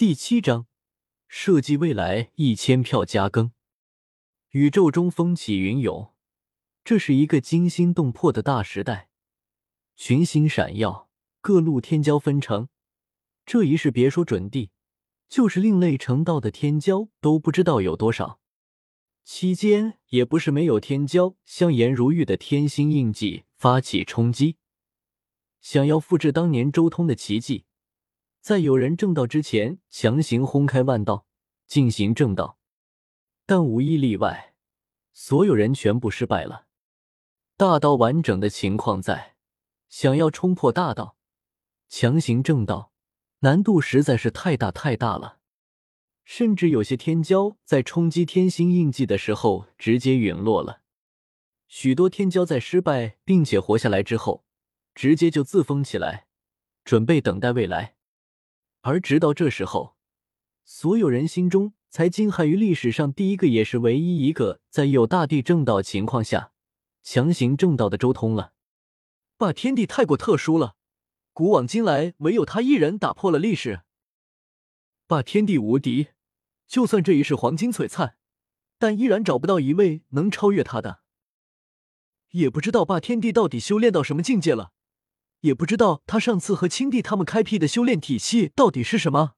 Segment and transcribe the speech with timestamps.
[0.00, 0.66] 第七章，
[1.28, 3.52] 设计未来一千票加更。
[4.52, 6.14] 宇宙中风起云涌，
[6.82, 9.10] 这是一个惊心动魄的大时代，
[9.96, 11.10] 群星闪耀，
[11.42, 12.70] 各路天骄纷呈。
[13.44, 14.70] 这一世，别说准帝，
[15.28, 18.40] 就是另类成道的天骄都不知道有多少。
[19.22, 24.56] 期间也不是没有天骄向颜如玉的天星印记发起冲击，
[25.60, 27.66] 想要复制当年周通的奇迹，
[28.40, 31.26] 在有人正道之前强行轰开万道
[31.66, 32.58] 进行正道，
[33.44, 34.54] 但无一例外，
[35.12, 36.66] 所有人全部失败了。
[37.56, 39.36] 大道完整的情况在，
[39.90, 41.16] 想要冲破大道
[41.88, 42.92] 强行正道，
[43.40, 45.38] 难度实在是太大太大了。
[46.24, 50.80] 甚至有些天骄在冲击天星印记的时候直接陨落了，
[51.68, 54.44] 许多天骄在失败并且活下来之后，
[54.94, 56.28] 直接就自封起来，
[56.84, 57.96] 准备等待未来。
[58.82, 59.96] 而直到这时候，
[60.64, 66.52] 所有人心中才惊骇于历史上第一个也是唯一一个在有大地正道情况下
[67.02, 68.52] 强行正道的周通了。
[69.36, 70.76] 霸天帝太过特殊了，
[71.32, 73.80] 古往今来唯有他一人打破了历史。
[75.06, 76.08] 霸天帝无敌。
[76.66, 78.14] 就算这一世黄金璀璨，
[78.78, 81.00] 但依然找不到一位能超越他的。
[82.30, 84.70] 也不知道霸天帝到底修炼到什么境界了，
[85.40, 89.34] 也不知道他上次和青帝他们开辟的修炼体系到底是什么。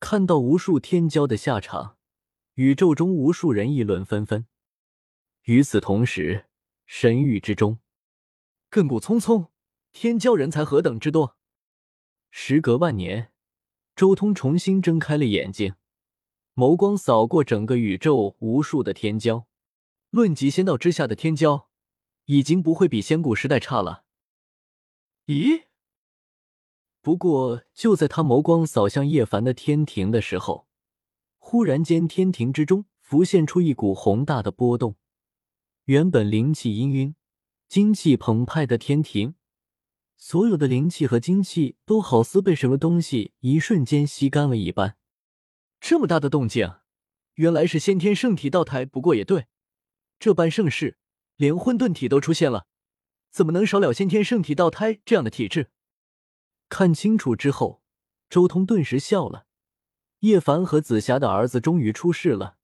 [0.00, 1.96] 看到无数天骄的下场，
[2.54, 4.46] 宇宙中无数人议论纷纷。
[5.42, 6.46] 与此同时，
[6.86, 7.78] 神域之中，
[8.70, 9.48] 亘古匆匆，
[9.92, 11.36] 天骄人才何等之多。
[12.30, 13.32] 时隔万年，
[13.96, 15.74] 周通重新睁开了眼睛。
[16.54, 19.46] 眸光扫过整个宇宙，无数的天骄，
[20.10, 21.66] 论及仙道之下的天骄，
[22.26, 24.04] 已经不会比仙古时代差了。
[25.28, 25.64] 咦？
[27.02, 30.66] 不过就在他眸光扫向叶凡的天庭的时候，
[31.36, 34.96] 忽然间天庭之中浮现出一股宏大的波动。
[35.84, 37.14] 原本灵气氤氲、
[37.68, 39.34] 精气澎湃的天庭，
[40.16, 44.96] 所有的灵气和精气都好似被什么东西一瞬间吸干了一般。
[45.78, 46.76] 这么大的动静，
[47.34, 48.86] 原来是先天圣体道台。
[48.86, 49.46] 不过也对，
[50.18, 50.96] 这般盛世，
[51.36, 52.66] 连混沌体都出现了，
[53.30, 55.70] 怎么能少了先天圣体道胎这样的体质？
[56.68, 57.82] 看清楚之后，
[58.28, 59.46] 周通顿时笑了。
[60.20, 62.56] 叶凡和紫霞的儿子终于出世了，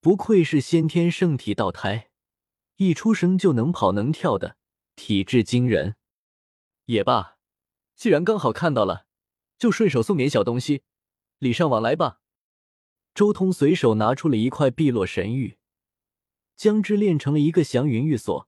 [0.00, 2.10] 不愧是先天圣体道胎，
[2.76, 4.56] 一出生就能跑能跳的
[4.96, 5.96] 体质惊人。
[6.86, 7.36] 也罢，
[7.94, 9.04] 既然刚好看到了，
[9.58, 10.82] 就顺手送点小东西，
[11.38, 12.20] 礼尚往来吧。
[13.14, 15.58] 周通随手拿出了一块碧落神玉，
[16.56, 18.47] 将之炼成了一个祥云玉锁，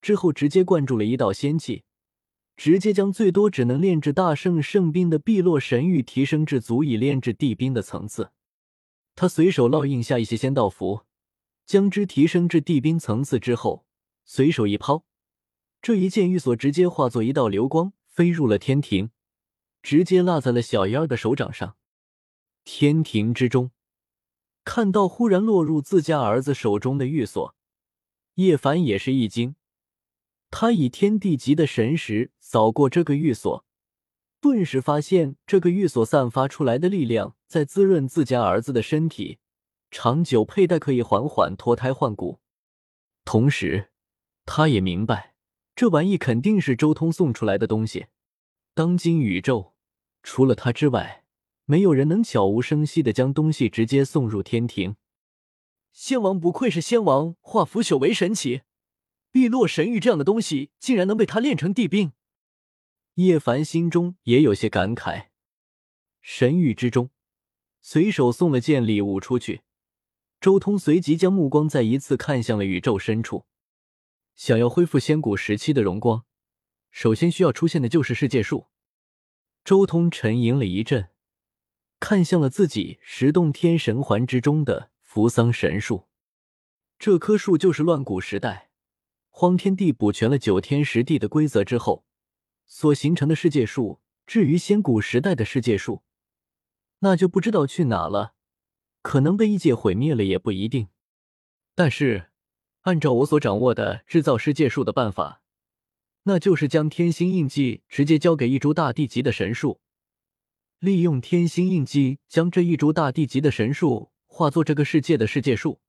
[0.00, 1.84] 之后直接灌注了一道仙气，
[2.56, 8.32] 直接将最多只能炼制大圣圣兵的碧落神玉提升至足以炼制地兵的层次。
[9.14, 11.02] 他随手烙印下一些仙道符，
[11.66, 13.84] 将之提升至地兵层次之后，
[14.24, 15.04] 随手一抛，
[15.82, 19.10] 这一件玉锁直接化作一道流光，飞入了天庭，
[19.82, 21.76] 直接落在了小妖儿的手掌上。
[22.64, 23.70] 天庭之中。
[24.64, 27.54] 看到忽然落入自家儿子手中的玉锁，
[28.34, 29.56] 叶凡也是一惊。
[30.50, 33.64] 他以天地级的神识扫过这个玉锁，
[34.40, 39.38] 顿时发现这个玉锁散发出来的力量在滋润自家儿子的身体，
[39.90, 42.40] 长久佩戴可以缓缓脱胎换骨。
[43.24, 43.90] 同时，
[44.46, 45.34] 他也明白
[45.76, 48.06] 这玩意肯定是周通送出来的东西。
[48.74, 49.74] 当今宇宙，
[50.22, 51.24] 除了他之外。
[51.70, 54.96] 没有人能悄无声息的将东西直接送入天庭。
[55.92, 58.62] 仙王不愧是仙王，化腐朽为神奇。
[59.30, 62.12] 碧落神玉这样的东西，竟然能被他炼成地兵。
[63.14, 65.28] 叶凡心中也有些感慨。
[66.20, 67.10] 神域之中，
[67.80, 69.62] 随手送了件礼物出去。
[70.40, 73.46] 周通随即将目光再一次看向了宇宙深处。
[74.36, 76.24] 想要恢复仙古时期的荣光，
[76.90, 78.68] 首先需要出现的就是世界树。
[79.64, 81.10] 周通沉吟了一阵。
[82.00, 86.06] 看向了自己十洞天神环之中的扶桑神树，
[86.96, 88.67] 这棵树就是乱古时代
[89.40, 92.04] 荒天地补全了九天十地的规则之后
[92.66, 94.00] 所形成的世界树。
[94.26, 96.02] 至于仙古时代的世界树，
[96.98, 98.34] 那就不知道去哪了，
[99.00, 100.88] 可能被异界毁灭了也不一定。
[101.76, 102.30] 但是，
[102.80, 105.40] 按照我所掌握的制造世界树的办法，
[106.24, 109.80] 那就是将天星印记直接交给一株大地级的神树。
[110.80, 115.80] 利用天星印记，将这一株大地级的神树化作这个世界的世界树。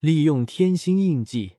[0.00, 1.58] 利用天星印记，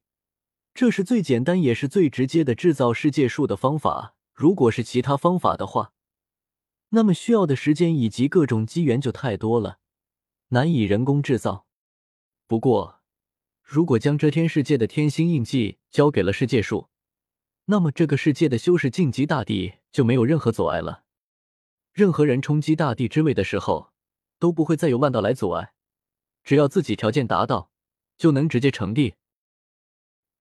[0.76, 4.18] 这是最简单也是最直接的制造世界树的方法。
[4.34, 5.94] 如果是其他方法的话，
[6.90, 9.80] 那么需要的时间以及各种机缘就太多了，
[10.50, 11.66] 难以人工制造。
[12.46, 13.00] 不过，
[13.64, 16.90] 如果将遮天世界的天星印记交给了世界树，
[17.68, 21.06] 那么这个世界的修士晋级大地就没有任何阻碍了。
[21.94, 23.94] 任何人冲击大地之位的时候，
[24.40, 25.72] 都不会再有万道来阻碍，
[26.44, 27.72] 只要自己条件达到，
[28.18, 29.16] 就能直接成帝。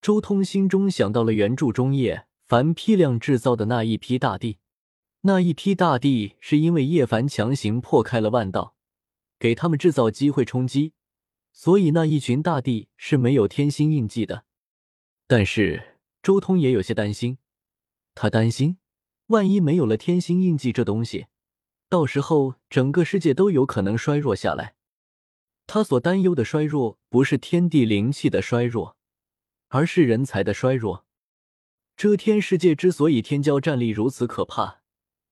[0.05, 4.59] 周通心中想到了原著中叶凡批量制造的那一批大地，
[5.21, 8.75] 那一批大地是因为叶凡强行破开了万道，
[9.39, 10.93] 给他们制造机会冲击，
[11.51, 14.43] 所以那一群大地是没有天星印记的。
[15.25, 17.39] 但是周通也有些担心，
[18.13, 18.77] 他担心
[19.29, 21.25] 万一没有了天星印记这东西，
[21.89, 24.75] 到时候整个世界都有可能衰弱下来。
[25.65, 28.95] 他所担忧的衰弱不是天地灵气的衰弱。
[29.67, 31.05] 而是人才的衰弱。
[31.95, 34.81] 遮天世界之所以天骄战力如此可怕，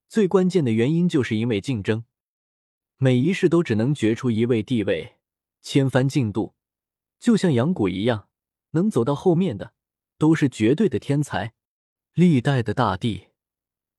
[0.07, 2.05] 最关键的原因就是因为竞争，
[2.97, 5.17] 每一世都只能决出一位地位，
[5.61, 6.53] 千帆进度，
[7.19, 8.29] 就像阳谷一样，
[8.71, 9.73] 能走到后面的
[10.17, 11.53] 都是绝对的天才。
[12.13, 13.27] 历代的大帝，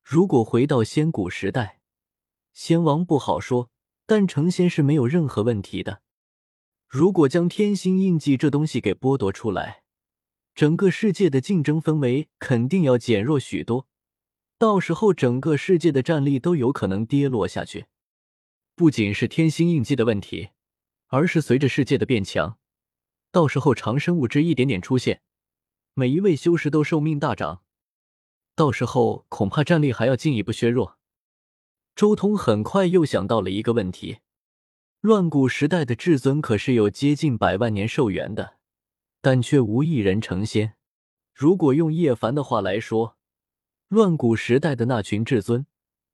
[0.03, 1.81] 如果回到仙古时代，
[2.53, 3.71] 仙王不好说，
[4.07, 6.01] 但成仙是没有任何问题的。
[6.89, 9.84] 如果将天星印记这东西给剥夺出来，
[10.55, 13.89] 整个世界的竞争氛围肯定要减弱许多，
[14.57, 17.87] 到时候整个世界的战力都有可能跌落下去。
[18.77, 20.51] 不仅是天星印记的问题，
[21.09, 22.59] 而是随着世界的变强，
[23.33, 25.23] 到时候长生物质一点点出现，
[25.95, 27.63] 每一位修士都寿命大涨，
[28.55, 30.99] 到时候恐怕战力还要进一步削弱。
[31.97, 34.19] 周通很快又想到了一个问题：
[35.01, 38.59] 乱古时代的至尊可是有接近百万年寿元的。
[39.25, 40.75] 但却无一人成仙。
[41.33, 43.17] 如果用叶凡的话来说，
[43.89, 45.67] 乱古时代的那群至尊，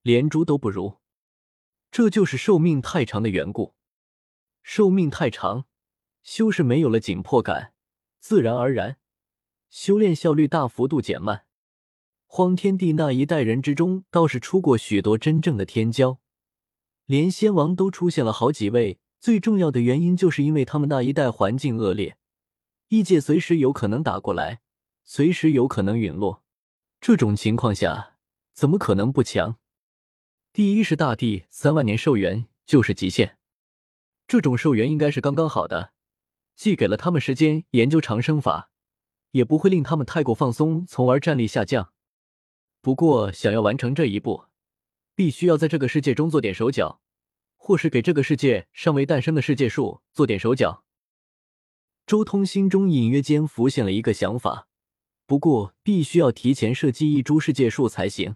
[0.02, 0.98] 连猪都不如。
[1.90, 3.74] 这就是寿命太长的缘故。
[4.62, 5.66] 寿命太长，
[6.22, 7.72] 修士没有了紧迫感，
[8.20, 8.98] 自然而然，
[9.68, 11.46] 修炼效率大幅度减慢。
[12.28, 16.18] 荒天帝那一代人之中，倒是出过许多真正的天骄，
[17.06, 19.00] 连仙王都出现了好几位。
[19.18, 22.16] 最重要的原因，就是因为他们那一代环境恶劣。
[22.90, 24.62] 异界随时有可能打过来，
[25.04, 26.42] 随时有可能陨落。
[27.00, 28.16] 这种情况下，
[28.52, 29.58] 怎么可能不强？
[30.52, 33.36] 第一是大地三万年寿元就是极限，
[34.26, 35.92] 这种寿元应该是刚刚好的，
[36.56, 38.72] 既给了他们时间研究长生法，
[39.30, 41.92] 也不会令他们太过放松，从而战力下降。
[42.80, 44.46] 不过，想要完成这一步，
[45.14, 47.00] 必须要在这个世界中做点手脚，
[47.56, 50.84] 或是给这个世界尚未诞生的世界树做点手脚。
[52.10, 54.66] 周通心中隐约间浮现了一个想法，
[55.28, 58.34] 不过必须要提前设计一株世界树才行。